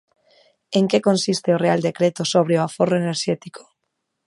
[0.77, 3.61] En que consiste o real decreto sobre o aforro enerxético?